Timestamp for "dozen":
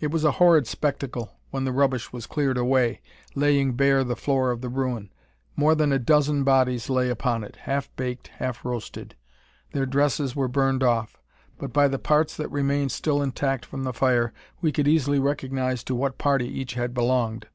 6.00-6.42